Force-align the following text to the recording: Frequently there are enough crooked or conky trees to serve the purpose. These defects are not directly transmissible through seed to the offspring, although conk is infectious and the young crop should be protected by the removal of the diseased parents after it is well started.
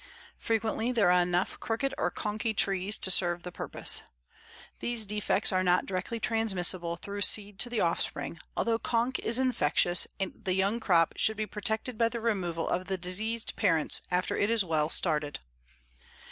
Frequently 0.39 0.91
there 0.91 1.11
are 1.11 1.21
enough 1.21 1.59
crooked 1.59 1.93
or 1.95 2.09
conky 2.09 2.55
trees 2.55 2.97
to 2.97 3.11
serve 3.11 3.43
the 3.43 3.51
purpose. 3.51 4.01
These 4.79 5.05
defects 5.05 5.51
are 5.51 5.63
not 5.63 5.85
directly 5.85 6.19
transmissible 6.19 6.95
through 6.95 7.21
seed 7.21 7.59
to 7.59 7.69
the 7.69 7.81
offspring, 7.81 8.39
although 8.57 8.79
conk 8.79 9.19
is 9.19 9.37
infectious 9.37 10.07
and 10.19 10.43
the 10.43 10.55
young 10.55 10.79
crop 10.79 11.13
should 11.17 11.37
be 11.37 11.45
protected 11.45 11.99
by 11.99 12.09
the 12.09 12.19
removal 12.19 12.67
of 12.67 12.85
the 12.85 12.97
diseased 12.97 13.55
parents 13.55 14.01
after 14.09 14.35
it 14.35 14.49
is 14.49 14.65
well 14.65 14.89
started. 14.89 15.37